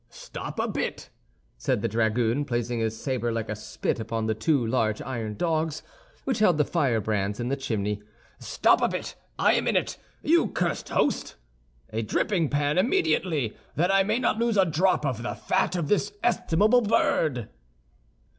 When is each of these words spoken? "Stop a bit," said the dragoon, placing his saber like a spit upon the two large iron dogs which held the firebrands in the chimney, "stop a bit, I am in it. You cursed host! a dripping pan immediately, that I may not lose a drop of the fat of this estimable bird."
"Stop 0.09 0.57
a 0.57 0.67
bit," 0.67 1.11
said 1.59 1.83
the 1.83 1.87
dragoon, 1.87 2.43
placing 2.43 2.79
his 2.79 2.99
saber 2.99 3.31
like 3.31 3.49
a 3.49 3.55
spit 3.55 3.99
upon 3.99 4.25
the 4.25 4.33
two 4.33 4.65
large 4.65 4.99
iron 4.99 5.35
dogs 5.35 5.83
which 6.23 6.39
held 6.39 6.57
the 6.57 6.65
firebrands 6.65 7.39
in 7.39 7.49
the 7.49 7.55
chimney, 7.55 8.01
"stop 8.39 8.81
a 8.81 8.87
bit, 8.87 9.13
I 9.37 9.53
am 9.53 9.67
in 9.67 9.75
it. 9.75 9.99
You 10.23 10.47
cursed 10.47 10.89
host! 10.89 11.35
a 11.91 12.01
dripping 12.01 12.49
pan 12.49 12.79
immediately, 12.79 13.55
that 13.75 13.91
I 13.93 14.01
may 14.01 14.17
not 14.17 14.39
lose 14.39 14.57
a 14.57 14.65
drop 14.65 15.05
of 15.05 15.21
the 15.21 15.35
fat 15.35 15.75
of 15.75 15.87
this 15.87 16.11
estimable 16.23 16.81
bird." 16.81 17.49